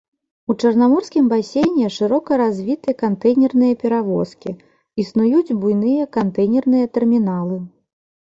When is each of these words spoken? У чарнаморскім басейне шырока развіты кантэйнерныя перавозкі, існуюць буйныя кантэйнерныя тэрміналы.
У 0.51 0.53
чарнаморскім 0.61 1.25
басейне 1.33 1.89
шырока 1.97 2.31
развіты 2.41 2.95
кантэйнерныя 3.03 3.73
перавозкі, 3.83 4.53
існуюць 5.03 5.55
буйныя 5.65 6.07
кантэйнерныя 6.17 6.85
тэрміналы. 6.99 7.57